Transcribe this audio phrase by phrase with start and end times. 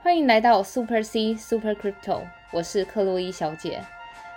[0.00, 3.82] 欢迎来到 Super C Super Crypto，我是克洛伊小姐。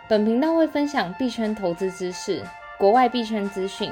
[0.10, 2.44] 本频道会分享币圈投资知识、
[2.80, 3.92] 国外币圈资讯，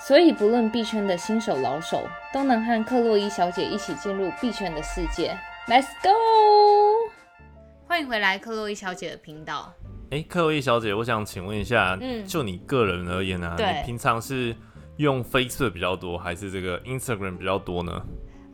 [0.00, 5.36] 所以不论币圈的新手老手，都能和克洛伊小姐一起进入币圈的世界。
[5.68, 7.12] Let's go！
[7.86, 9.74] 欢迎回来克洛伊小姐的频道。
[10.10, 14.56] 哎，克洛伊小姐，我想请问一下，嗯就你个人而言呢、对你平常是
[14.96, 18.02] 用 Facebook 比较多，还是这个 Instagram 比较多呢？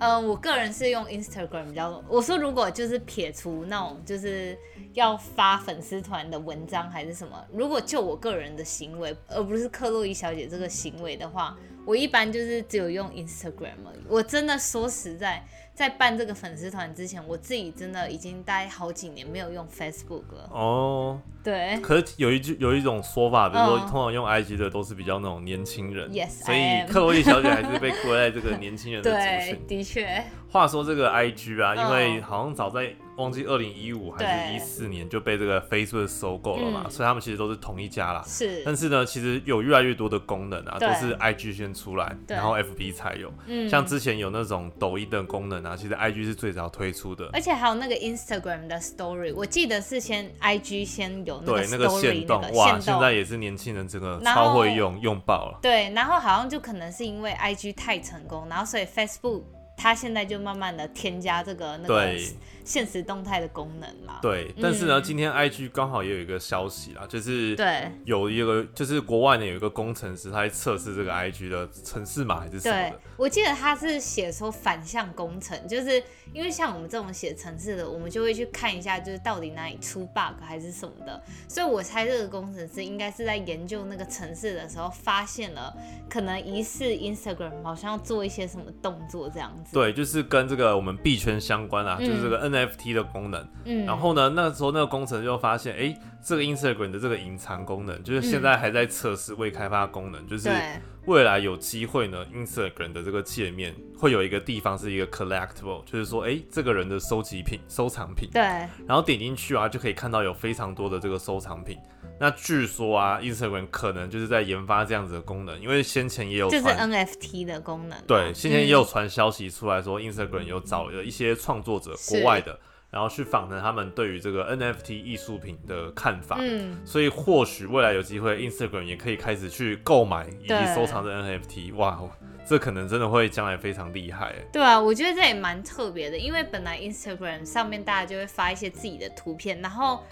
[0.01, 2.03] 嗯，我个人是用 Instagram 比较。
[2.09, 4.59] 我说如果就是撇除那种就是
[4.95, 14.01] 要发粉丝团的文章还是什么，如果就我个人的行为，而不是克洛伊小姐这个行为的话，我一般就是只有用 Instagram 而已。
[14.09, 15.45] 我真的说实在，
[15.75, 20.49] 在办这个粉丝团之前，我自己真的已经待好几年没有用 Facebook 了。
[20.51, 21.79] 哦，对。
[21.81, 23.87] 可是有一句有一种说法，比如说嗯。
[23.91, 29.67] 通常用 IG 的都是比较那种年轻人 Yes, 所以克洛伊小姐还是被归在这个年轻人的族对群。
[29.67, 31.79] 的确，话说这个 IG 啊，嗯。
[31.85, 34.57] 因为好像早在忘记二零一五还是对。
[34.57, 36.91] 一四年就被这个 Facebook 收购了嘛，嗯。
[36.91, 38.23] 所以他们其实都是同一家啦。
[38.27, 43.33] 是，但是呢，其实有越来越多的功能啊，都是 IG 先出来，然后 FB 才有。
[43.47, 43.69] 嗯。
[43.69, 47.29] 像之前有那种抖音的功能啊，其实 IG 是最早推出的。
[47.33, 55.59] 而且还有那个 Instagram 的 Story，我记得是先 IG 先有那个对，那个限动那个哇，现在也是年轻人这个超会用，用爆了。
[55.63, 59.43] 对，然后好像就可能是因为 IG 太成功，然后所以 Facebook
[59.77, 62.29] 它现在就慢慢的添加这个那个对
[62.71, 64.21] 现实动态的功能啦。
[64.23, 76.01] 对，但是呢，嗯今天 IG 刚好也有一个消息啦，就是对有一个就是国外呢有一个工程师，他在测试这个 IG 的城市码还是什么对。，我记得他是写说反向工程，就是
[76.33, 81.21] 因为像我们这种写城市的，我们就会去看一下，就是到底哪里出 bug 还是什么的。
[81.49, 85.77] 所以我猜这个工程师应该是在研究那个城市的时候，发现了
[86.09, 89.75] 可能疑似 Instagram 好像要做一些什么动作这样子。
[89.75, 93.47] 对，就是跟这个我们币圈相关啊，嗯就是这个 NFT 的功能。
[93.65, 108.43] 嗯，然后呢，那时候那个工程就发现，哎，这个 Instagram 的这个隐藏功能，就是现在还在测试未开发功能，就是对未来有机会呢，Instagram 的这个界面会有一个地方是一个 collectible，就是说，哎，这个人的收集品、收藏品，对
[108.87, 111.77] 然后点进去啊，就可以看到有非常多的这个收藏品。
[112.19, 118.05] 那据说啊，Instagram 可能就是在研发这样子的功能，因为先前也有就是 NFT 的功能啊。
[118.07, 126.39] 对，先前也有嗯传消息出来说，Instagram 有找了一些创作者，国外的，然后去访谈他们对于这个 NFT 艺术品的看法。
[126.41, 131.75] 嗯，所以或许未来有机会，Instagram 也可以开始去购买以及收藏的 NFT。
[131.77, 132.01] 哇，
[132.45, 134.37] 这可能真的会将来非常厉害哎。
[134.53, 140.05] 对啊，我觉得这也蛮特别的，因为本来 Instagram 上面大家就会发一些自己的图片，然后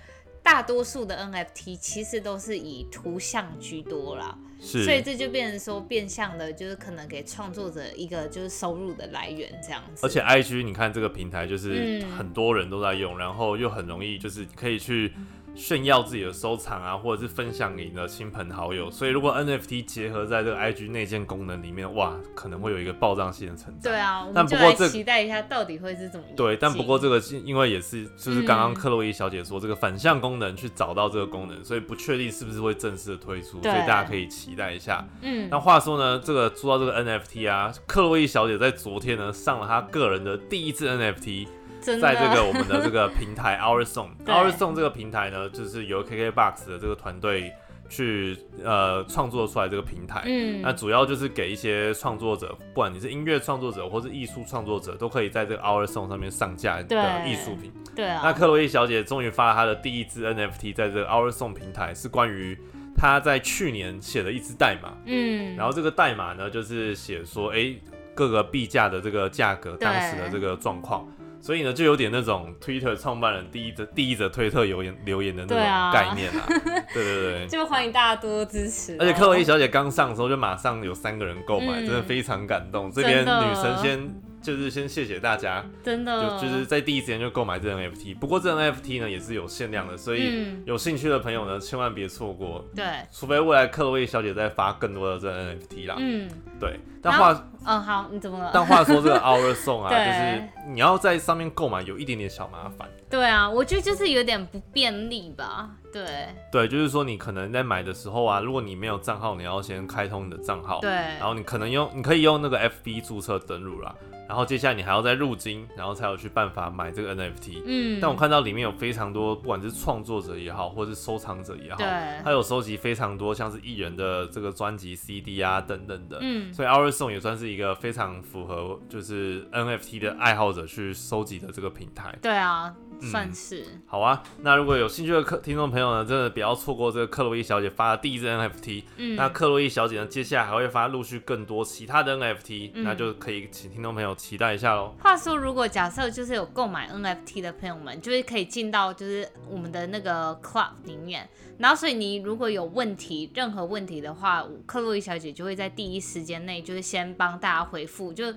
[0.42, 10.06] 大多数的 NFT 其实都是以图像居多啦，是，所以这就变成说变相的，就是可能给创作者一个就是收入的来源这样子。
[10.06, 12.10] 而且 IG 你看这个平台就是嗯。
[12.16, 15.12] 很多人都在用，然后又很容易就是可以去
[15.58, 18.88] 炫耀自己的收藏啊，或者是分享给你的亲朋好友。
[18.90, 23.82] 所以如果 NFT 结合在这个 IG 内建功能里面，哇，可能会有一个爆炸性的成长。
[23.82, 35.04] 对啊，但不过这期待一下到底会是怎么演对，但不过这个是因为也是就是刚刚嗯克洛伊小姐说这个反向功能去找到这个功能，所以不确定是不是会正式的推出，所以大家可以期待一下。
[35.22, 41.48] 嗯那话说呢，这个说到这个 NFT 啊，克洛伊小姐在昨天呢上了她个人的第一次 NFT，
[41.80, 47.52] 在这个我们的这个平台 Our Song Our Song 这个平台呢，就是由 KKBox 的这个团队
[47.88, 50.22] 去呃创作出来这个平台。
[50.26, 57.72] 嗯那主要就是给一些创作者，不管你是音乐创作者或是艺术创作者，都可以在这个 Our Song 上面上架的艺术品。
[57.96, 62.58] 对啊，那克洛伊小姐终于发了她的第一支 NFT，在这个 Our Song 平台，是关于
[62.96, 64.92] 她在去年写了一支代码。
[65.06, 67.74] 嗯，然后这个代码呢，就是写说，哎，
[68.14, 71.08] 各个币价的这个价格，当时的这个状况。
[71.40, 76.46] 所以呢，就有点那种 Twitter 创办人第一则第一则推特留言留言的那种概念啊，
[76.92, 77.46] 对对对。
[77.46, 78.96] 就欢迎大家多多支持哦。
[79.00, 82.90] 而且克洛伊小姐刚上的时候，就马上有三个人购买，嗯真的非常感动。
[82.90, 84.10] 这边女神先
[84.40, 88.16] 就是先谢谢大家，真的就就是在第一时间就购买这 NFT。
[88.16, 95.96] 不过这 NFT 呢也是有限量的，所以嗯有兴趣的朋友呢千万别错过，对，除非未来克洛伊小姐再发更多的这 NFT 啦。
[95.98, 96.28] 嗯
[96.60, 98.50] 对，但话嗯，好，你怎么了？
[98.52, 102.88] 但话说这个 Our Song 啊，就是你要在上面购买有一点点小麻烦。
[103.10, 105.70] 对啊，我觉得就是有点不便利吧。
[105.90, 106.04] 对
[106.52, 113.94] 对，就是说你可能在买的时候啊，如果你没有账号，你要先开通你的账号，对，然后你可能用，你可以用那个 FB 注册登录啦，
[114.28, 117.62] 然后接下来你还要再入金，然后才有去办法买这个 NFT。
[117.64, 121.86] 嗯，但我看到里面有非常多，不管是创作者也好，或是收藏者也好，对，
[122.22, 132.16] 他有收集非常多像是艺人的这个专辑 CD 啊等等的，嗯所以 Our Song 也算是一个非常符合就是 NFT 的爱好者去收集的这个平台。
[132.20, 133.64] 对啊，算是。
[133.86, 138.84] 好啊，那如果有兴趣的客听众朋友呢，真的不要错过这个克洛伊小姐发的第一支 NFT。
[138.96, 144.94] 嗯，那克洛伊小姐呢，接下来还会发陆续更多其他的 NFT，、嗯那就可以请听众朋友期待一下喽。
[145.00, 151.28] 话说，如果假设就是有购买 NFT 的朋友们，就是可以进到就是我们的那个 club 里面，
[151.58, 158.32] 然后所以你如果有问题，任何问题的话，克洛伊小姐就会在第一时间内就是先帮大家回复，就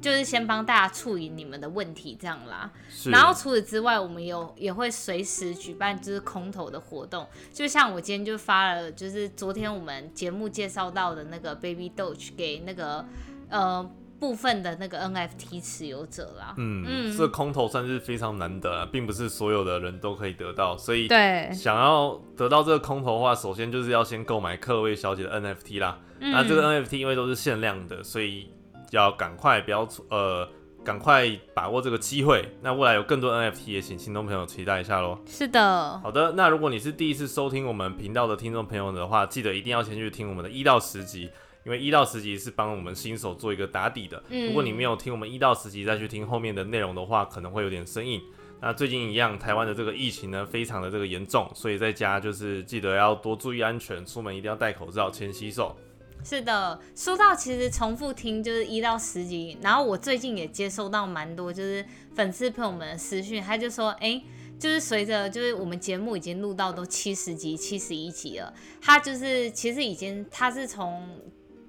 [0.00, 2.70] 就是先帮大家处理你们的问题这样啦。
[2.88, 13.04] 是，然后除此之外，我们有也会随时举办就是空投的活动，就像我今天就发了，就是昨天我们节目介绍到的那个 Baby Doge 给那个
[13.48, 13.88] 呃
[14.18, 16.54] 部分的那个 NFT 持有者啦。
[16.56, 25.98] 嗯，嗯这空投算是非常难得啊，并不是所有的人都可以得到，所以对，想要得到这个空投的话，首先就是要先购买客位小姐的 NFT 啦。
[26.18, 28.50] 那这个嗯 NFT 因为都是限量的，所以
[28.90, 30.48] 要赶快不要错呃。
[30.86, 35.18] 赶快把握这个机会，那未来有更多 NFT 也请听众朋友期待一下喽。
[35.26, 41.28] 是的，好的，那如果你是第一次收听我们频道的听众朋友的话，记得一定要先去听我们的一到十集，
[41.64, 44.22] 因为一到十集是帮我们新手做一个打底的。
[44.28, 48.22] 嗯如果你没有听我们一到十集再去听后面的内容的话，可能会有点生硬。
[48.60, 55.76] 那最近一样，台湾的这个疫情呢，非常的这个严重，所以在家就是记得要多注意安全，出门一定要戴口罩、勤洗手。
[56.24, 56.80] 是的。
[56.94, 61.84] 说到其实重复听就是一到十集，然后我最近也接收到蛮多就是
[62.14, 64.20] 粉丝朋友们的私讯，他就说，哎、
[64.58, 71.20] 就是随着就是我们节目已经录到都七十集、七十一集了，他就是其实已经他是从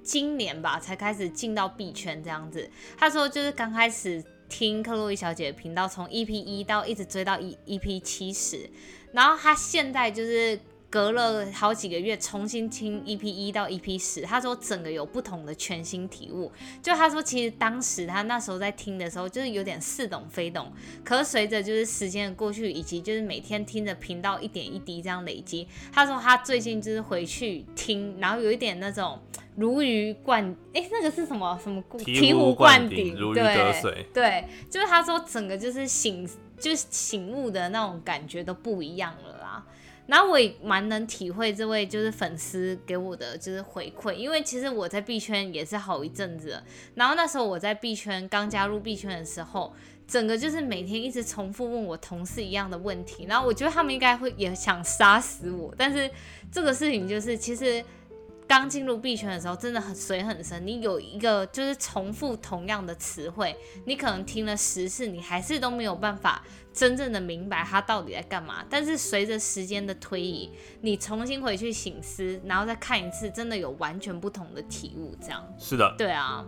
[0.02, 2.68] 今年吧才开始进到 B 圈这样子。
[2.98, 8.70] 他说就是刚开始听克洛伊小姐的频道，从 EP 一到一直追到 E EP 七十，
[9.12, 10.60] 然后他现在就是。
[10.90, 16.52] 隔了好几个月，重新听 EP 一到 EP 十，他说整个有不同的全新体悟。
[16.82, 20.72] 就他说，其实当时他那时候在听的时候，就是有点似懂非懂。
[21.04, 29.20] 可是随着就是时间的过去，以及就是每天听着频道一点一滴这样累积，他说他最近就是回去听，然后有一点那种
[29.56, 36.26] 如鱼贯，哎、那个是什么什么故醍醐醐灌顶，如鱼对得水对，就是他说整个就是醒，
[36.58, 39.37] 就是醒悟的那种感觉都不一样了啦。
[40.08, 46.62] 然后我也蛮能体会这位就是粉丝给我的就是回馈，因为其实我在币圈也是好一阵子，
[46.96, 49.74] 然后那时候我在币圈刚加入币圈的时候，
[50.08, 56.10] 整个就是每天一直重复问我同事一样的问题，然后我觉得他们应该会也想杀死我，但是
[56.52, 57.84] 这个事情就是其实。
[58.50, 60.66] 刚进入币圈的时候，真的很水很深。
[60.66, 66.42] 你有一个就是重复同样的词汇，你可能听了十次，你还是都没有办法
[66.78, 68.64] 真正的明白他到底在干嘛。
[68.70, 70.52] 但是随着时间的推移，
[70.82, 75.16] 你重新回去醒思，然后再看一次，真的有完全不同的体悟。
[75.20, 76.46] 这样，是的，对啊，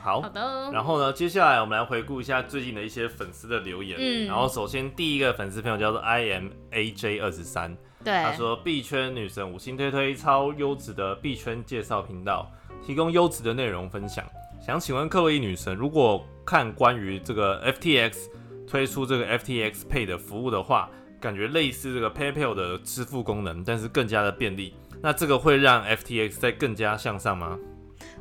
[0.00, 0.28] 好好。
[0.28, 3.98] 的，然后呢，接下来我们来回顾一下最近的一些粉丝的留言。
[3.98, 12.48] 嗯然后首先第一个粉丝朋友叫做 I M A J 二十三，对，他说币圈女神五星推推超优质的币圈介绍频道，
[12.86, 14.24] 提供优质的内容分享。
[14.64, 18.28] 想请问克洛伊女神，如果看关于这个 FTX
[18.66, 20.90] 推出这个 FTX Pay 的服务的话，
[21.20, 24.74] 感觉类似这个 PayPal 的支付功能，但是更加的便利。
[25.02, 27.58] 那这个会让 FTX 再更加向上吗？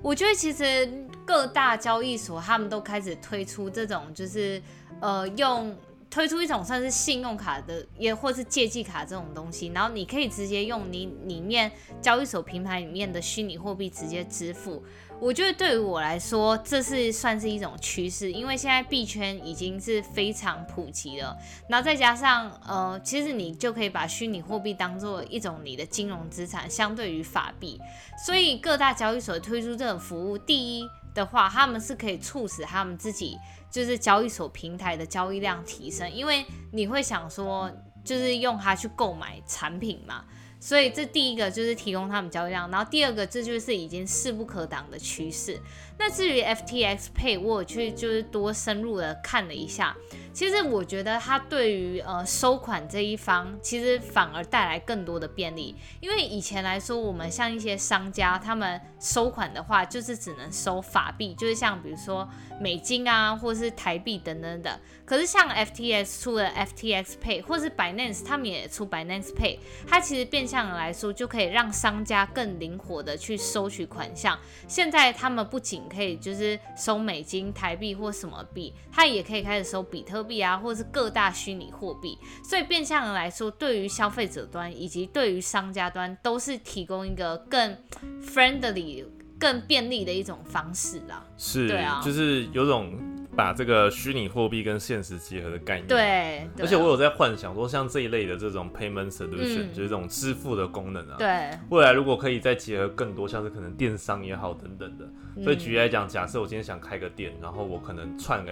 [0.01, 4.61] 我觉得其实各大交易所他们都开始推出这种，就是
[4.99, 5.75] 呃用
[6.09, 11.71] 推出一种算是信用卡的，也或是借记卡这种东西，然后你可以直接用你里面
[12.01, 14.83] 交易所平台里面的虚拟货币直接支付。
[15.23, 21.33] 我觉得对于我来说，这是算是一种趋势，因为现在币圈已经是非常普及了，
[21.69, 27.79] 然后再加上呃，其实你就可以把虚拟货币当做一种你的金融资产，相对于法币，
[28.25, 33.37] 所以各大交易所推出这种服务，第一的话，他们是可以促使他们自己
[33.71, 37.71] 就是交易所平台的交易量提升，因为你会想说，
[38.03, 40.25] 就是用它去购买产品嘛。
[40.63, 45.59] 所以这第一个就是提供他们交易量，然后第二个这就是已经势不可挡的趋势。
[45.99, 49.93] 那至于 FTX Pay，我去就是多深入的看了一下，
[50.33, 55.75] 其实我觉得它对于呃收款这一方，其实反而带来更多的便利。
[56.01, 62.27] 因为以前来说，我们像一些商家，他们收款的话，就是只能收法币，就是像比如说
[62.59, 64.79] 美金啊，或是台币等等的。
[65.05, 74.39] 可是像 FTX 出了 FTX Pay，或是 Binance 他们也出 Binance Pay，它其实变相的来说就可以让商家更灵活的去收取款项。
[74.67, 82.17] 现在他们不仅可以就是收美金、台币或什么币，它也可以开始收比特币啊，或是各大虚拟货币。
[82.43, 87.77] 所以变相的来说，对于消费者端以及对于商家端，都是提供一个更
[88.25, 89.05] friendly。
[89.39, 91.21] 更便利的一种方式啦。
[91.37, 92.97] 是，对啊就是有种
[93.35, 95.87] 把这个虚拟货币跟现实结合的概念。。
[95.87, 105.05] 对，而且我有在幻想说，像这一类的这种 payment solution，、嗯就是这种支付的功能啊，对，未来如果可以再结合更多，像是可能电商也好等等的。
[105.43, 108.51] 所以举例嗯来讲，假设我今天想开个店，然后我可能串个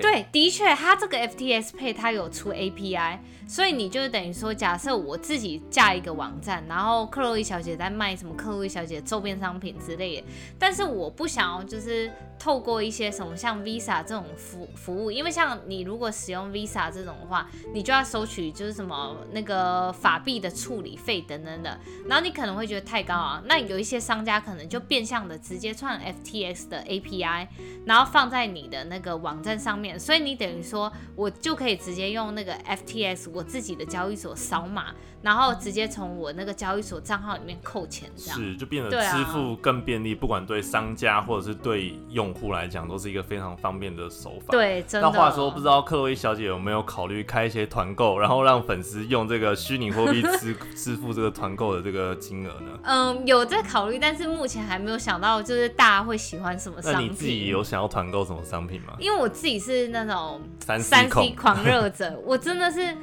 [0.00, 10.26] 对，的确，它这个 FTX 配它有出 API，所以你就等于说，假设我自己架一个网站，然后克洛伊小姐在卖什么克洛伊小姐周边商品之类的，
[10.58, 21.78] 但是我不想要就是透过一些什么像 Visa 这种服服务，因为像你如果使用 Visa 这种的话，你就要收取就是什么那个法币的处理费等等的，
[22.08, 27.46] 然后你可能会觉得太高啊，那有一些商家可能就变相的直接串 FTX 的 API，
[27.84, 38.38] 然后放在你的那个网在上面，所以你等于说我就可以直接用那个 FTS 我自己的交易所扫码，然后直接从我那个交易所账号里面扣钱，这样。
[38.38, 44.48] 是就变得支付更便利，不管对商家或者是对用户来讲，都是一个非常方便的手法。。
[44.50, 45.08] 对，真的。
[45.08, 52.78] 那话说，不知道克洛伊小姐有没有考虑开一些团购，然后让粉丝用这个虚拟货币支 支付这个团购的这个金额呢？
[52.82, 57.02] 嗯，有在考虑，但是目前还没有想到，就是大家会喜欢什么商品。
[57.02, 58.94] 那你自己有想要团购什么商品吗？
[58.98, 62.96] 因为我自己是那种三 C 狂热者， 我真的是，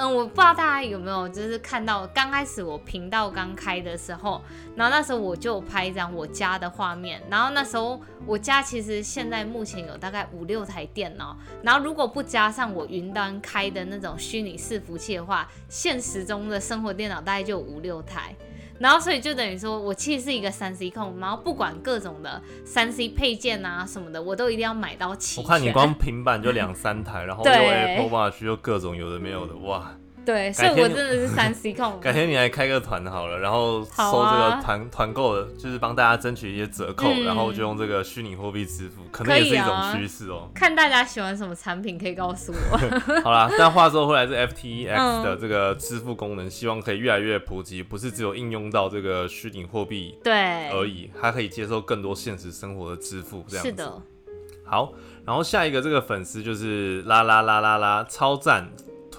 [0.00, 4.40] 嗯，我不知道大家有没有就是看到刚开始我频道刚开的时候，
[4.74, 18.34] 然后那时候我就拍一张我家的画面，然后那时候我家其实现在目前有大概五六台电脑，然后如果不加上我云端开的那种虚拟伺服器的话，现实中的生活电脑大概就五六台。
[18.80, 25.44] 然后，所以就等于说，我其实是一个三 C 控，然后不管各种的三 C 配件啊什么的，我都一定要买到齐全。
[25.44, 29.94] 我看你光平板就两三台，然后又 对 Apple Watch 又各种有的没有的，哇！
[30.24, 31.98] 对，所以我真的是三 C 控。
[32.00, 40.48] 改天你来开个团好了，然后收好这啊个团团购的，就是帮大家争取一些折扣，嗯然后就用这个虚拟货币支付，可能也是一种啊趋势哦。
[40.54, 42.78] 看大家喜欢什么产品，可以告诉我。
[43.24, 53.70] 好啦，但话说回来，这 FTX 嗯的这个支付功能，希望可以越来越普及，不是只有应用到这个虚拟货币对，而已，它可以接受更多现实生活的支付，这样子。
[53.70, 54.02] 是的，
[54.64, 54.92] 好，
[55.24, 58.70] 然后下一个这个粉丝就是啦啦啦啦啦，超赞，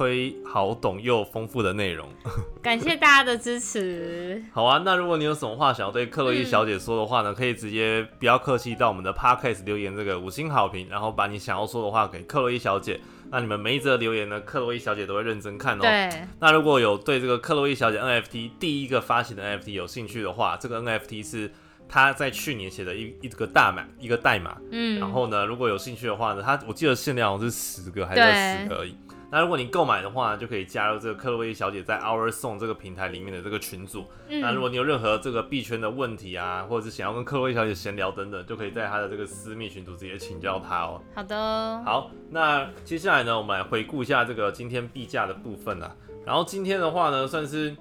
[0.02, 2.10] 推好懂又丰富的内容。
[2.60, 4.44] 感谢大家的支持。
[4.52, 13.00] 好啊，那如果你有什么话想要对克洛伊小姐说的话呢，可以直接不要客气到我们的 podcast 留言这个五星好评，然后把你想要说的话给克洛伊小姐。
[13.30, 15.82] 那你们每一则留言呢，克洛伊小姐都会认真看哦。
[15.82, 21.52] 对，那如果有对这个克洛伊小姐 NFT 第一个发行的 NFT 有兴趣的话，这个 NFT 是
[21.88, 28.96] 她在去年写的一一个大码一个代码，嗯，然后呢，如果有兴趣的话呢，她我记得限量好像是十个还是十个而已。
[29.32, 34.06] 那如果你购买的话，就可以加入这个克洛伊小姐在 Our Song 这个平台里面的这个群组。
[34.28, 41.02] 那如嗯，果你有任何这个币圈的问题啊，或者是想要跟克洛伊小姐闲聊等等，就可以在她的这个私密群组直接请教她哦。
[41.16, 45.96] 好的，好，那接下来呢，我们来回顾一下这个今天币价的部分啊。
[46.26, 47.74] 然后今天的话呢，算是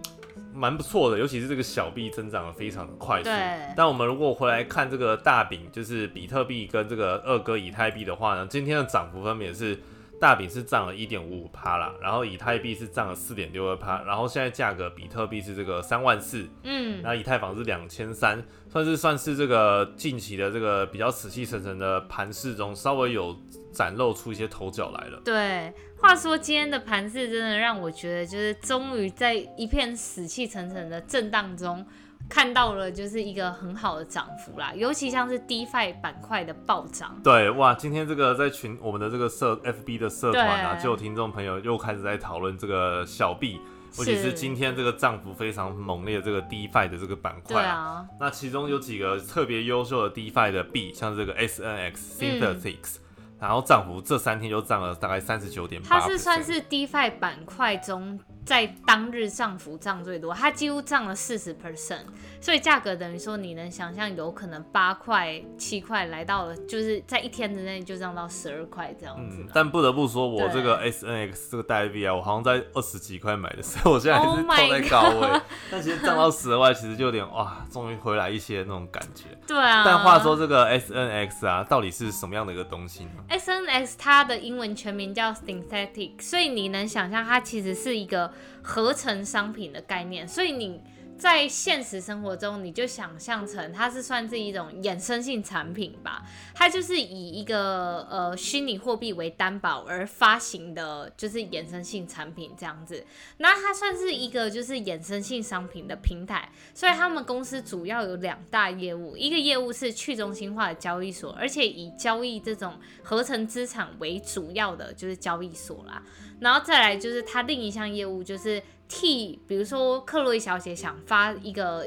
[0.55, 3.25] 蛮不错的，尤其是这个小币增长的非常的快速。
[3.25, 9.77] 对但我们如果回来看这个大饼，就是比特币跟这个二哥以太币的话呢，今天的涨幅分别是
[10.21, 23.35] 大饼是涨了一点五五趴啦，然后以太币是涨了四点六二趴，然后现在价格比特币是这个三万四，嗯，然后以太坊是两千三，算是算是这个近期的这个比较死气沉沉的盘势中，稍微有
[23.73, 25.21] 展露出一些头角来了。
[25.25, 25.73] 对。
[25.99, 31.85] 话说今天的盘势真的让我觉得，就是终于在一片死气沉沉的震荡中，
[32.31, 34.73] 看到了就是一个很好的涨幅啦。
[34.75, 43.61] 尤其像是 DeFi 板块的暴涨，对，哇，今天这个在群我们的这个社 FB 的社团啊，就有听众朋友又开始在讨论这个小币，
[43.99, 47.75] 尤其是今天这个涨幅非常猛烈的这个 DeFi 的这个板块啊。
[47.75, 52.97] 啊，那其中有几个特别优秀的 DeFi 的币，像这个 SNX 嗯 Synthetics，、
[53.41, 55.99] 然后涨幅这三天就涨了大概三十九点八。
[56.01, 58.19] 它是算是 DeFi 板块中
[58.51, 62.01] 在当日涨幅涨最多，它几乎涨了四十 percent，
[62.41, 75.41] 所以价格等于说你能想象有可能八块、七块来到了，就是在一天之内就涨到十二块这样子嗯。，但不得不说，我这个 SNX 这个代币啊，我好像在二十几块买的， 所以我现在还是 Oh 套 my 在高位。
[75.71, 79.27] 但其实涨到十二块，其实就有点哇，终于回来一些那种感觉。
[79.47, 79.85] 对啊。
[79.85, 90.81] 但话说，这个 SNX 啊，到底是什么样的一个东西呢？S N X 它的英文全名叫 Synthetic，所以你能想象它其实是一个合成商品的概念，所以你
[91.19, 96.23] 在现实生活中，你就想象成它是算是一种衍生性产品吧，
[96.55, 103.05] 它就是以一个呃虚拟货币为担保而发行的，就是衍生性产品这样子。
[103.37, 116.03] 那它算是一个就是衍生性商品的平台，所以他们公司主要有两大业务，一个业务是去中心化的交易所，而且以交易这种合成资产为主要的就是交易所啦。
[116.41, 121.87] 然后再来就是他另一项业务，就是替比如说克洛伊小姐想发一个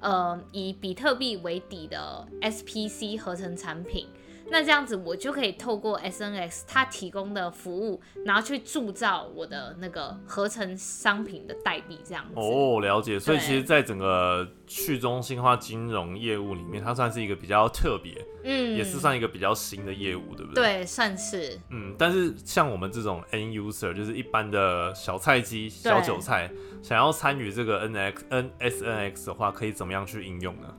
[0.00, 4.06] 呃以比特币为底的 SPC 合成产品。
[4.50, 12.34] 那这样子，我就可以透过 S N X 它提供的服务，然后去铸造我的那个合成商品的代币，这样子。
[12.34, 13.18] 哦，了解。
[13.18, 20.78] 所以其实，在整个去中心化金融业务里面，它算是一个比较特别，嗯，也是算一个比较新的业务，对不对？
[20.78, 21.56] 对，算是。
[21.70, 26.50] 嗯，但是像我们这种 N user，就是一般的小菜鸡、小韭菜，
[26.82, 30.74] 想要参与这个 N X N S N X 的话，可以怎么样去应用呢？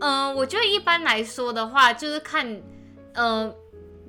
[0.00, 2.62] 嗯，我觉得一般来说的话，就是看。
[3.18, 3.52] 呃，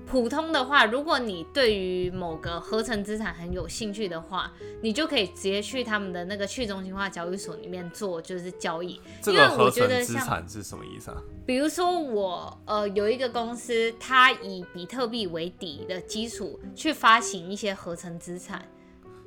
[0.05, 4.51] 普通的话，如果你对于某个合成资产很有兴趣的话，
[4.81, 9.01] 你就可以直接去他们的那个去中心化交易所里面做，就是交易。
[9.21, 11.17] 这个合成资产是什么意思啊？
[11.43, 18.63] 比如说我呃有一个公司，它以比特币为底的基础去发行一些合成资产。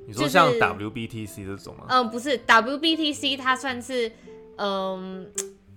[0.06, 1.86] 你说像 WBTC 这种吗？
[1.88, 4.12] 嗯，不是 WBTC，它算是
[4.58, 5.28] 嗯。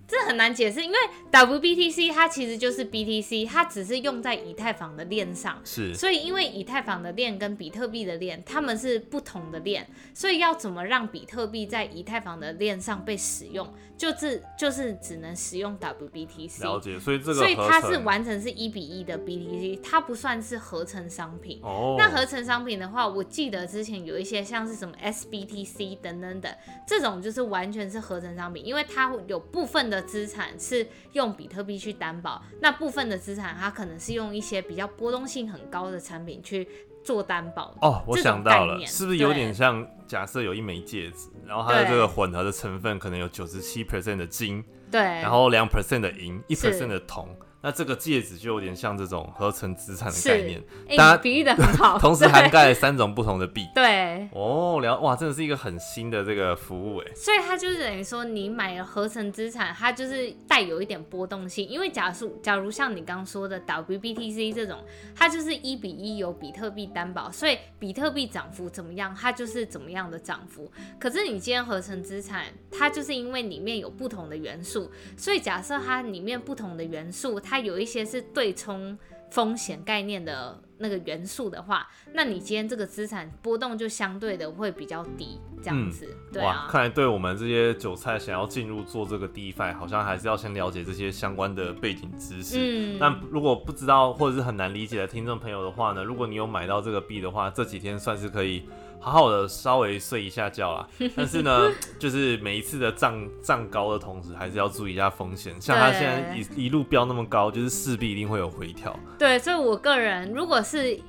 [0.07, 0.97] 这很难解释，因为
[1.31, 16.61] WBTC 它其实就是 BTC，它只是用在以太坊的链上，是，所以因为以太坊的链跟比特币的链，它们是不同的链，所以要怎么让比特币在以太坊的链上被使用，就是就是只能使用 WBTC。
[16.61, 21.59] 了解，所以这个所以它是完成是一比一的 BTC，它不算是合成商品。
[21.63, 29.94] 哦，那合成商品的话，我记得之前有一些像是什么 SBTC 等等等，这种就是完全是合成商品，因为它有部分的。
[29.95, 36.67] 的资产是用比特币去担保，那部分的资产它可能是用一些比较波动性很高的产品去
[37.03, 37.73] 做担保。
[37.81, 47.35] 哦，我想到了，是不是有点像假设有一枚戒指，然后它的这个混合的成分可能有九十七 percent 的金，对，然后两 percent 的银，一 percent 的铜。
[47.65, 50.61] 那这个戒指就有点像这种合成资产的概念，
[50.95, 53.67] 大家比喻的很好， 同时涵盖三种不同的币。
[53.73, 57.11] 对，哦，了哇，真的是一个很新的这个服务哎。
[57.15, 61.67] 所以它就是等于说，你买了合成资产，它就是带有一点波动性。
[61.67, 64.77] 因为假如假如像你刚刚说的 WBTC 这种，
[65.15, 70.71] 它就是一比一由比特币担保，所以比特币涨幅怎么样，它就是怎么样的涨幅。
[70.99, 78.99] 可是你今天合成资产，它就是因为里面有不同的元素，所以假设它里面不同的元素，它它有一些是对冲
[79.31, 86.05] 风险概念的那个元素的话，那你今天这个资产波动就相对的会比较低，这样子。
[86.33, 92.57] 对啊，看来对我们这些韭菜想要进入做这个 DeFi，好像还是要先了解这些相关的背景知识。
[92.59, 98.67] 嗯，但如果不知道或者是很难理解的听众朋友的话呢，如果你有买到这个币的话，这几天算是可以。
[99.05, 105.53] 好好的稍微睡一下觉啦， 但是呢，就是每一次的涨涨高的同时，还是要注意一下风险。
[105.61, 108.97] 像它现在一一路飙那么高，就是势必一定会有回调。
[109.19, 110.99] 对，所以我个人如果是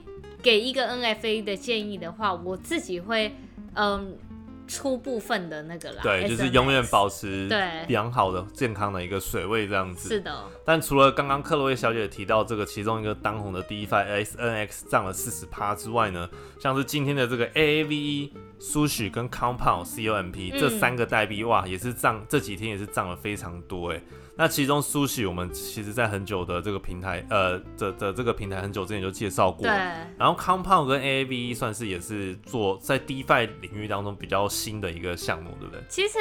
[0.42, 3.34] 给一个 NFA 的建议的话，我自己会
[3.72, 4.14] 嗯。
[4.66, 7.48] 出部分的那个啦，对，就是永远保持
[7.88, 10.08] 良好的健康的一个水位这样子。
[10.08, 10.44] 是的。
[10.64, 16.28] 但除了刚刚克洛伊小姐提到这个其中一个当红的 DeFi S N X 涨了四十趴之外呢，
[16.60, 24.00] 像是今天的这个 A A V E、Sushi 跟 Compound C O M P 这三个代币，哇，也是涨，这几天也是涨了非常多哎。
[24.38, 29.62] 那其中苏喜，我们其实在很久的这个平台，呃，的的这个平台很久之前就介绍过。
[29.62, 29.70] 对。
[30.18, 35.82] 然后 Compound 跟 AAV 算是也是做在 DeFi 领域当中比较新的一个项目，对不对？
[35.88, 36.18] 其实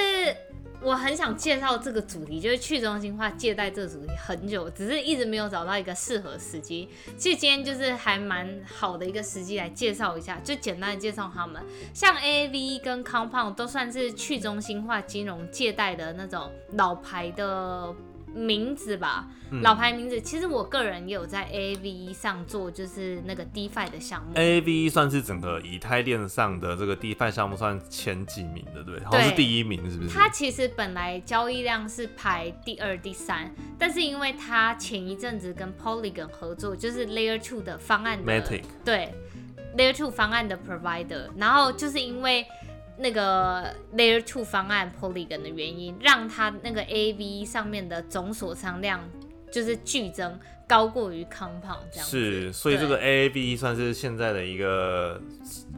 [0.81, 6.87] 我很想介绍这个主题，就是去中心化借贷这个主题很久，只是一直没有找到一个适合时机。
[7.17, 11.61] 其实今天就是还蛮好的一个时机来介绍一下，就简单的介绍他们。
[11.93, 17.95] 像 A V 跟 Compound 都算是去中心化金融借贷的那种老牌的。
[18.35, 19.27] 名字吧，
[19.63, 20.19] 老牌名字。
[20.19, 24.33] 其实我个人也有在 A V 上做，就是那个 DeFi 的项目。
[24.35, 30.09] A V 算是整个以太链上的这个 DeFi 项目算前几名的，对，好像是第一名，是不是？
[30.09, 38.25] 它其实本来交易量是排第二、第三，但是因为它前一阵子跟 Polygon 合作，就是 Layer Two 的方案的，
[38.83, 39.13] 对
[39.77, 42.45] ，Layer Two 方案的 Provider，然后就是因为。
[42.97, 49.01] 那个 Layer Two 方案 Polygon 的原因，让它那个 AV 上面的总锁仓量
[49.51, 52.09] 就是剧增，高过于 compound 这样子。
[52.09, 55.21] 是，所以这个 AAB 算是现在的一个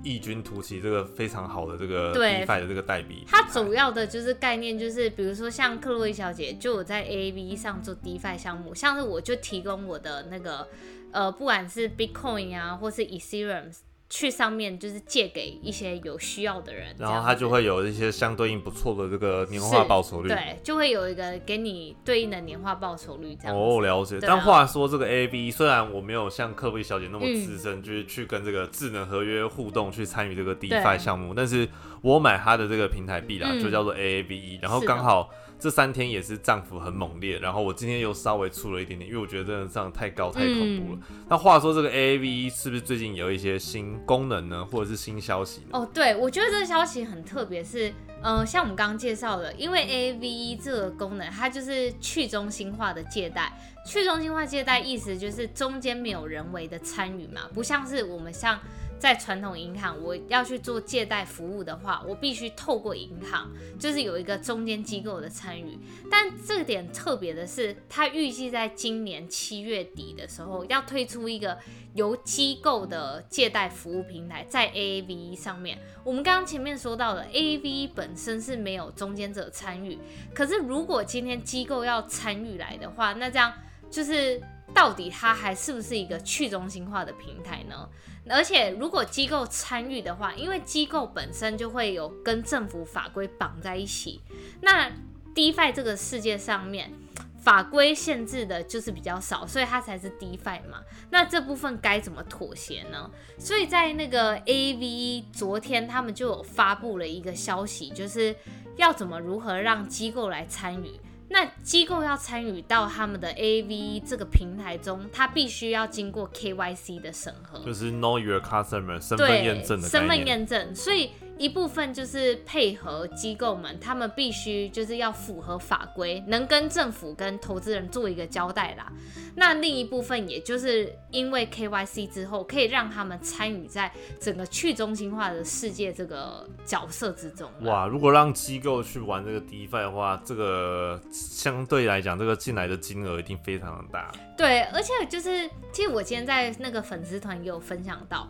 [0.03, 3.23] 异军突起，这个非常好的这个对 DeFi 的这个代币。
[3.27, 10.67] 它主要的就是概念，就是比如说像克洛伊小姐就有在 AAV 上做 DeFi 项目，像是我就提供我的那个
[11.12, 13.71] 呃，不管是 Bitcoin 啊，或是 Ethereum，
[14.10, 20.28] 去上面就是借给一些有需要的人，然后他就会会有一些相对应不错的这个年化报酬率。
[20.28, 23.60] 对，就会有一个给你对应的年化报酬率这样子。
[23.60, 24.17] 哦，了解。
[24.17, 31.67] 啊但话说，这个 A B 虽然我没有像科比小姐那么嗯资深，就是去跟这个智能合约互动，去参与这个对 DeFi 项目，但是
[32.01, 35.29] 我买它的这个平台币啦，嗯就叫做 AAVE，然后刚好
[35.60, 40.99] 这三天也是涨幅很猛烈，然后我今天又稍微出了一点点，因为我觉得真的涨太高太恐怖了。
[41.10, 45.67] 嗯那话说，这个 AAVE 是不是最近有一些新功能呢，或者是新消息呢？
[45.73, 53.51] 哦，对，我觉得这个消息很特别，是，呃，像我们刚刚介绍的，因为 AAVE 这个功能，它就是去中心化的借贷。
[53.86, 58.60] 去中心化借贷意思就是中间没有人为的参与嘛，不像是我们像
[58.99, 65.77] 在传统银行，我要去做借贷服务的话，我必须透过银行，就是有一个中间机构的参与。
[66.10, 71.57] 但这点特别的是，它预计在今年七月底的时候要推出一个
[71.93, 75.77] 由机构的借贷服务平台，在 AAV 上面。
[76.03, 79.97] 我们刚刚前面说到的 AAV 本身是没有中间者参与，
[80.33, 83.53] 可是如果今天机构要参与来的话，那这样
[83.91, 84.41] 就是
[84.73, 87.88] 到底它还是不是一个去中心化的平台呢？
[88.29, 94.21] 而且如果机构参与的话，因为机构本身就会有跟政府法规绑在一起，
[94.61, 94.91] 那
[95.33, 96.91] DeFi 这个世界上面。
[97.39, 100.83] 法规限制的就是比较少，所以它才是 DeFi 嘛。
[101.11, 103.09] 那这部分该怎么妥协呢？
[103.37, 108.35] 所以在那个 AV 昨天他们就有发布了一个消息，就是
[108.75, 110.99] 要怎么如何让机构来参与。
[111.29, 120.27] 那机构要参与到他们的 AV 这个平台中，它必须要经过 KYC 的审核，就是 Know Your Customer 身份对验证的概身份念。
[120.27, 128.91] 验证，所以一部分就是配合机构们，他们必须就是要符合法规，能跟政府跟投资人做一个交代啦。
[129.36, 137.50] 那另一部分也就是因为 KYC 之后，可以让他们参与在整个去中心化的世界这个角色之中。
[137.62, 144.12] 哇，如果让机构去玩这个 DeFi 的话，这个相对来讲，这个进来的金额一定非常的大。
[144.36, 148.28] 对，而且就是，其实我今天在那个粉丝团也有分享到，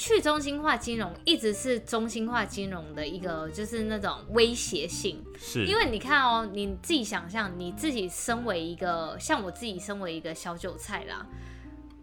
[0.00, 11.26] 去中心化金融一直是中心化金融的一个就是那种威胁性，是，因为你看哦，你自己想象，你自己身为一个像我自己身为一个小韭菜啦，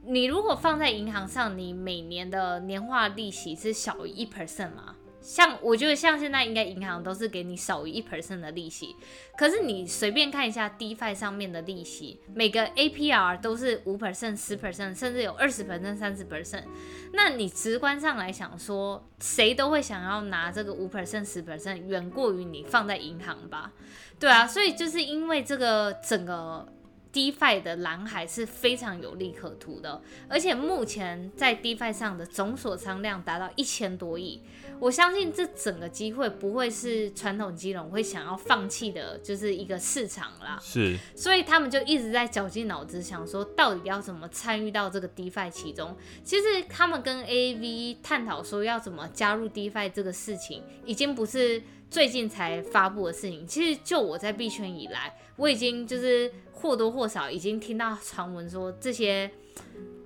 [0.06, 4.96] 你如果放在银行上，你每年的年化利息是小于一 percent 吗？
[5.28, 8.96] 像我觉得像现在应该银行都是给你少于一 percent 的利息，
[9.38, 16.63] 可是你随便看一下 DeFi 上面的利息，每个 APR 都是五 percent、十 percent，甚至有二十 percent、三十 percent。
[17.12, 23.74] 那你直观上来想说，谁都会想要拿这个五 percent、十 percent，远过于你放在银行吧？
[24.18, 26.66] 对啊，所以就是因为这个整个
[27.12, 34.42] DeFi 的蓝海是非常有利可图的，而且目前在 DeFi 上的总锁仓量达到一千多亿，
[34.80, 40.60] 我相信这整个机会不会是传统金融会想要放弃的，就是一个市场啦。
[40.62, 45.96] 是所以他们就一直在绞尽脑汁想说，到底要怎么参与到这个 DeFi 其中。
[46.24, 53.46] 其实他们跟 AAV 探讨说要怎么加入 DeFi 这个事情，已经不是最近才发布的事情。
[53.48, 59.32] 其实就我在币圈以来，我已经就是或多或少已经听到传闻说这些。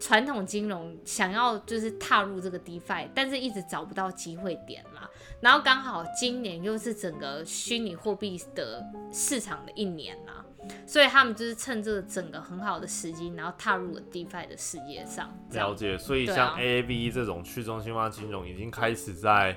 [0.01, 5.07] 传统金融想要就是踏入这个 DeFi，但是一直找不到机会点啦。
[5.39, 8.83] 然后刚好今年又是整个虚拟货币的
[9.13, 10.43] 市场的一年啦，
[10.87, 15.31] 所以他们就是趁这个整个很好的时机，然后踏入了 DeFi 的世界上。
[15.51, 19.55] 了解，所以像啊 AAB 这种去中心化金融已经开始在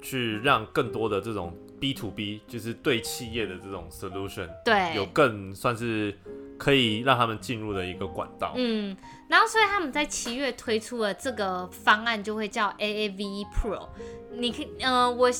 [0.00, 6.16] 去让更多的这种 B to B，就是对企业的这种 solution 对，有更算是
[6.60, 8.52] 可以让他们进入的一个管道。
[8.54, 8.94] 嗯，
[9.28, 13.88] 然后所以他们在七月推出了这个方案，就会叫 AAV Pro。
[14.32, 15.30] 你可以呃，我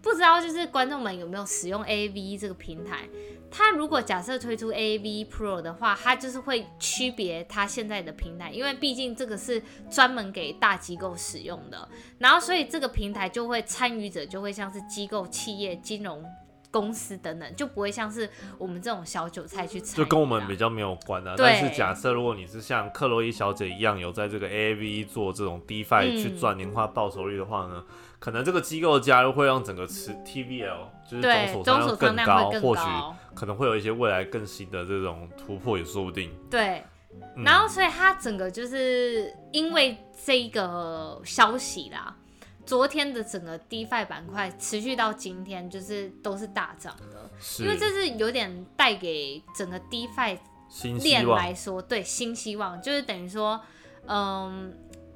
[0.00, 3.08] 不知道就是观众们有没有使用 AAV 这个平台。
[3.50, 11.88] 它如果假设推出 AAV Pro 的话，它就是会区别它现在的平台，因为毕竟这个是专门给大机构使用的。
[12.18, 16.24] 然后所以这个平台就会参与者就会像是机构、企业、金融。
[16.74, 21.36] 公司等等，就不会像是我们这种小韭菜去参与，就跟我们比较没有关啊。
[21.38, 27.84] 但是假设如果你是像克洛伊小姐一样有在这个 AAV 做这种 DeFi 嗯去赚年化报酬率的话呢，
[28.18, 32.82] 可能这个机构的加入会让整个持 TVL 就是对总总锁仓更高，或许。
[33.34, 36.30] 可能会有一些未来更新的这种突破也说不定。
[36.48, 36.84] 对，
[37.36, 42.16] 嗯然后所以他整个就是因为这一个消息啦，
[42.66, 53.60] 昨天的整个 DeFi 板块持续到今天就是都是大涨的，因为这是是有点带给整个 DeFi 新链来，说，对新希望，就是等于说，
[54.06, 54.74] 嗯，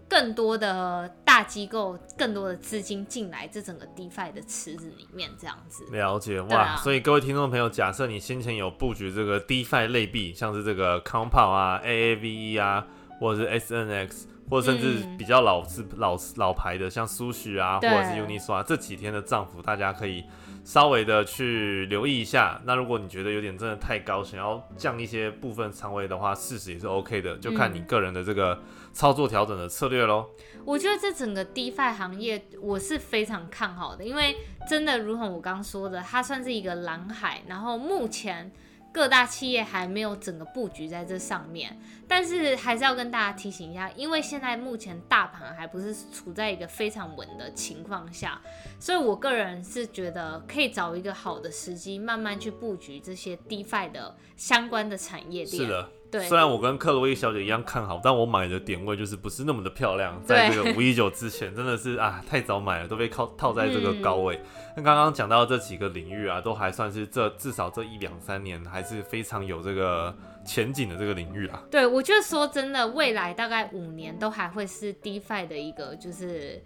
[0.08, 5.84] 更多的大机构、更多的资金进来这整个 DeFi 的池子里面，这样子。
[5.90, 6.76] 了解哇！
[6.76, 12.87] 所以各位听众朋友，假设你先前有布局这个 DeFi 类币，像是这个 Compound 啊、AAVE 啊，
[13.18, 20.24] 或者是 SNX，或者甚至嗯比较老字老老牌的，像 Sushi 啊，或者是 Uniswap，这几天的涨幅，大家可以
[20.64, 22.61] 稍微的去留意一下。
[22.64, 28.61] 那如果你觉得有点真的太高，想要降一些部分仓位的话，试试也是 OK 的，就看你嗯个人的这个
[28.92, 30.26] 操作调整的策略喽。
[30.64, 34.37] 我觉得这整个 DeFi 行业我是非常看好的，因为
[34.68, 38.52] 真的如同我刚说的，它算是一个蓝海，然后目前
[38.92, 48.40] 各大企业还没有整个布局在这上面，但是还是要跟大家提醒一下，因为现在目前大盘还不是处在一个非常稳的情况下，
[48.81, 55.64] 所以我个人是觉得可以找一个好的时机，慢慢去布局这些 DeFi 的相关的产业链。
[55.64, 64.40] 是的，对虽然我跟克洛伊小姐一样看好，但我买的点位就是不是那么的漂亮，在这个五一九之前，真的是啊太早买了，都被靠套在这个高位。
[64.77, 71.62] 那刚刚讲到这几个领域啊，都还算是这至少这一两三年还是非常有这个前景的这个领域啊。
[71.71, 76.62] 对，我觉得说真的，未来大概五年都还会是 DeFi 的一个，就是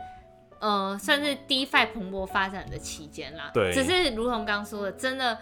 [0.61, 3.51] 呃，算是 DeFi 蓬勃发展的期间啦。
[3.53, 5.37] 对只是如同刚刚说的，真的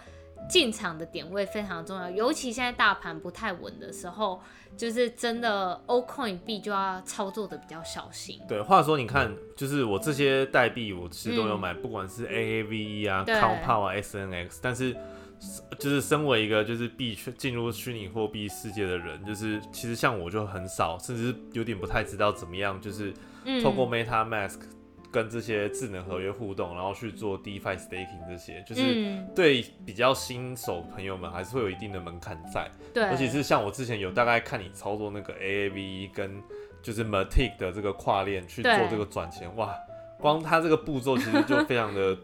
[0.51, 4.41] 进场的点位非常重要，尤其现在大盘不太稳的时候，
[4.75, 8.37] 就是真的 O Coin 币就要操作的比较小心。
[8.49, 13.35] 对，话说你看，就是我这些代币，我其实都有买，不管是 AAVE 啊、嗯对。
[13.35, 14.93] Compound 啊、SNX，但是
[15.79, 23.13] 就是身为一个就是币圈进入虚拟货币世界的人，就是其实像我就很少，甚至有点不太知道怎么样，就是
[23.45, 24.59] 嗯，透过 MetaMask
[25.11, 32.71] 跟这些智能合约互动，然后去做 DeFi staking 这些，就是嗯，对比较新手朋友们还是会有一定的门槛在。
[32.93, 36.41] 对，尤其是像我之前有大概看你操作那个 AAV 跟
[36.81, 39.75] 就是 Matic 的这个跨链去做对这个转钱，哇，
[40.17, 42.17] 光它这个步骤其实就非常的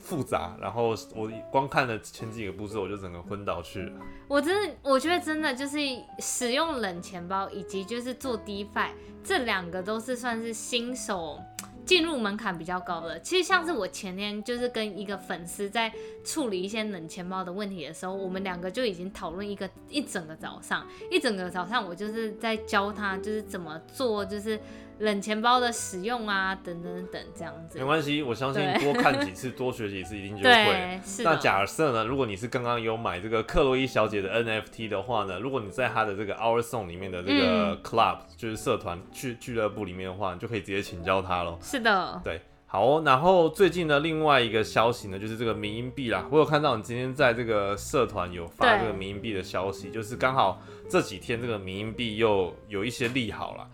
[0.00, 3.92] 复杂，然后我光看了前几个步骤我就整个昏倒去了。
[4.28, 5.78] 我真的，我觉得真的就是
[6.18, 8.90] 使用冷钱包以及就是做 DeFi
[9.22, 11.38] 这两个都是算是新手
[11.84, 13.18] 进入门槛比较高的。
[13.20, 15.92] 其实像是我前天就是跟一个粉丝在
[16.24, 24.58] 处理一些冷钱包的问题的时候，我们两个就已经讨论一个一整个早上，一整个早上我就是在教他就是怎么做，就是
[25.00, 27.84] 冷钱包的使用啊，等等等这样子没。
[27.84, 31.00] 关系，我相信多看几次、多学几次，一定就会。
[31.24, 41.58] 那，假设呢，如果你是刚刚有买这个克洛伊小姐的 NFT 的话呢，如果你在她的这个 Our Song 里面的这个嗯 club，、就是社团俱俱乐部里面的话，你就可以直接请教她喽。
[41.62, 46.26] 是的，对，好哦、然后最近呢，另外一个消息呢，就是这个民营币啦。
[46.30, 50.60] 我有看到你今天在这个社团有发对这个民营币的消息，就是刚好
[50.90, 53.66] 这几天这个民营币又有一些利好啦。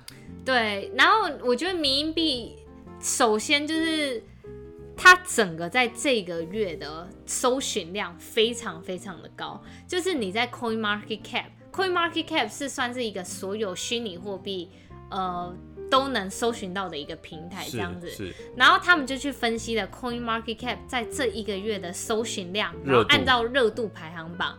[0.45, 2.57] 对，然后我觉得民营币
[3.01, 4.23] 首先就是
[4.97, 14.71] 它整个在这个月的搜寻量非常非常的高，就是你在 Coin Market Cap，Coin Market Cap 是算是一个所有虚拟货币
[15.11, 15.55] 呃
[15.91, 18.09] 都能搜寻到的一个平台，这样子。
[18.57, 24.59] 然后他们就去分析了 Coin Market Cap 在这一个月的搜寻量，然后按照热度排行榜，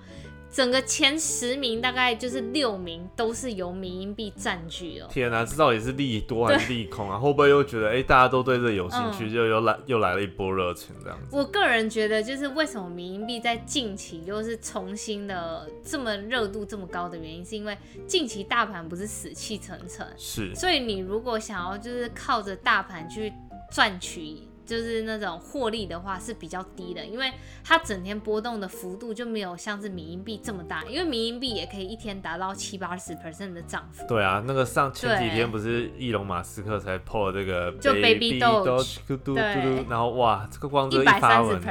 [0.51, 5.07] 整个前十名大概就是六名都是由民营币占据哦。
[5.09, 7.17] 天哪、这到底是利多还是利空啊？
[7.17, 11.35] 会不会又觉得，哎、大家都对这有兴趣，嗯就又来又来了一波热情这样子？
[11.35, 23.31] 我个人觉得，就是为什么民营币在近期又是重新的这么热度这么高的原因，是因为近期大盘不是死气沉沉，是，所以你如果想要就是靠着大盘去
[23.71, 24.21] 赚取
[24.67, 27.31] 就是那种获利的话是比较低的，因为
[27.63, 34.05] 它整天波动的幅度就没有像是民营币这么大，因为民营币也可以一天达到七八十 percent 的涨幅。
[34.07, 41.61] 对啊，那个上前几天不是伊隆马斯克才 po 了这个就 Baby Doge，嘟嘟嘟对嘟，然后哇，这个光这一发文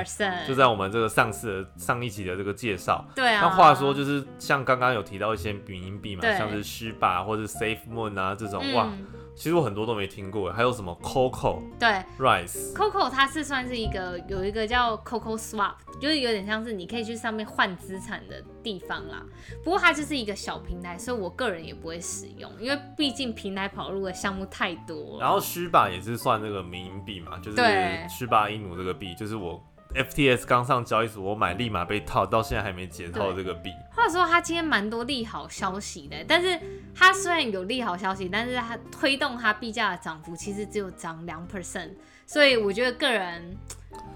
[0.48, 3.06] 就在我们这个上次的上一集的这个介绍。
[3.14, 3.42] 对啊。
[3.42, 9.06] 那话说，就是像刚刚有提到一些民营币嘛，像是虚吧或者 Safe Moon 啊这种，哇，嗯，
[9.36, 19.22] 其实我很多都没听过，还有什么 Coco、对 Rice，，Coco 它是算是一个有一个叫 Coco Swap，就是有点像是你可以去上面换资产的地方啦。
[19.62, 25.20] 不过它就是一个小平台，所以我个人也不会使用，因为毕竟平台跑路的项目太多。
[25.20, 29.62] 然后虚吧也是算那个民营币嘛，就是对虚吧伊努这个币，就是我
[29.96, 33.70] FTS 刚上交易所，我买立马被套，到现在还没解套这个币。
[33.94, 36.60] 话说他今天蛮多利好消息的，但是
[36.94, 41.90] 他虽然有利好消息，但是他推动他币价的涨幅其实只有涨两 percent，
[42.26, 43.56] 所以我觉得个人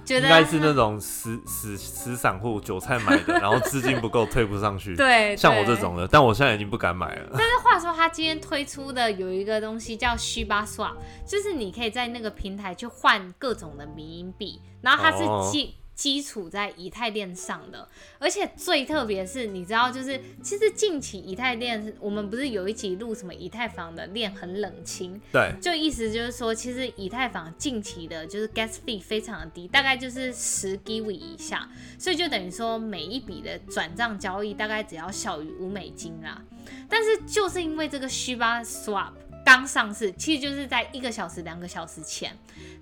[0.06, 4.94] 应该是那种死死死散户韭菜买的，然后资金不够退不上去。
[4.98, 7.30] 对，像我这种的，但我现在已经不敢买了。
[7.32, 15.76] 但是话说他今天推出的有一个东西叫虚巴 swap，就是你可以在那个平台去换各种的迷因币，然后它是基。
[16.00, 17.86] 基础在以太链上的，
[18.18, 36.42] 而且最特别是，你知道，就是其实近期以太链，我们不是有一集录什么以太坊的链很冷清，对，就意思就是说，其实以太坊近期的就是 gas fee 非常的低，大概就是十 g v 以下，所以就等于说每一笔的转账交易大概只要小于五美金啦。
[36.88, 39.12] 但是就是因为这个虚巴 swap。
[39.50, 42.32] 刚上市，其实就是在一个小时、两个小时前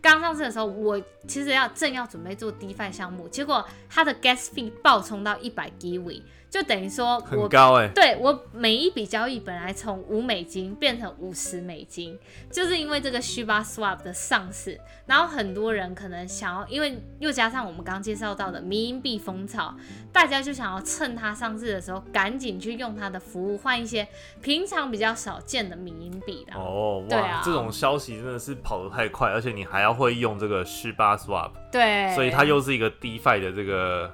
[0.02, 6.20] 刚上市的时候，我其实要正要准备做 DeFi 项目，结果它的 Gas Fee 爆冲到一百 GV。
[6.50, 12.18] 就等于说，很高哎，对我每一笔交易本来从五美金变成五十美金，
[12.50, 19.74] 就是因为这个虚巴 swap 的上市，然后很多人可能想要，因为又加上我们刚介绍到的迷因币风潮，
[20.10, 24.08] 大家就想要趁它上市的时候赶紧去用它的服务换一些
[24.40, 26.58] 平常比较少见的迷因币的。
[26.58, 34.10] 哦，哇，这种消息真的是跑得太快，而且你还要会用这个虚巴 swap，对，所以它又是一个 DeFi 的这个。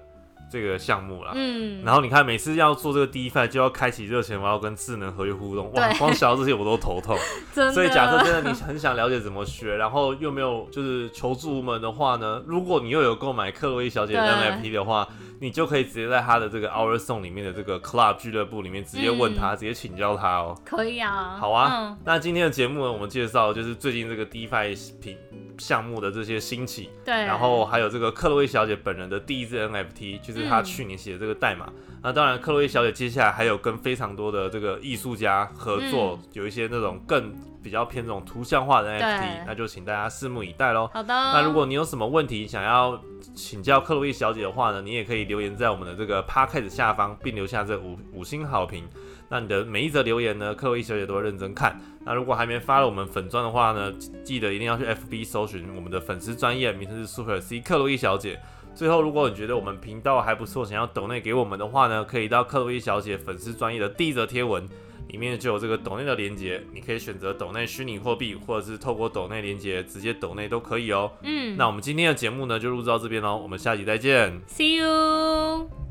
[0.55, 7.19] 这个项目啦，嗯，然后你看每次要做这个 DeFi 就要开启热钱包跟智能合约互动，哇，光想到这些我都头痛。
[7.75, 15.09] 所以假设真的你很想了解怎么学，然后又没有就是求助无门的话呢，如果你又有购买克洛伊小姐的 NFT 的话，
[15.41, 20.57] 你就可以直接在他的这个 Our Song 里面的这个 Club 俱乐部里面直接问他，直接请教他哦。
[20.65, 21.37] 可以啊。
[21.41, 25.17] 好啊，那今天的节目呢，我们介绍就是最近这个 DeFi 品。
[25.59, 31.73] 项目的这些兴起，对，然后还有这个克洛伊小姐本人的第一支 NFT，就是她去年写的这个代码。
[32.03, 40.91] 那当然，克洛伊小姐接下来还有跟非常多的这个艺术家合作，有一些那种更比较偏这种图像化的 NFT，那就请大家拭目以待喽。
[40.93, 41.15] 好的。
[41.15, 43.01] 那如果你有什么问题想要
[43.35, 48.85] 请教克洛伊小姐的话呢，你也可以留言在我们的这个 Podcast 下方，并留下这五五星好评。
[49.35, 51.77] 那你的每一则留言呢，克洛伊小姐都会认真看。
[52.05, 53.93] 那如果还没发了我们粉钻的话呢，
[54.23, 58.39] 记得一定要去 FB 搜寻我们的粉丝专业，名称是 Super C 克洛伊小姐。
[58.77, 64.65] 最后，如果你觉得我们频道还不错，想要抖内给我们的话呢，可以到克洛伊小姐粉丝专业的第一则贴文
[65.09, 71.11] 里面就有这个抖内的连接，你可以选择抖内虚拟货币，或者是透过抖内连接直接抖内都可以哦。
[71.25, 75.84] 嗯，那我们今天的节目呢就录制到这边喽，我们下集再见，See you。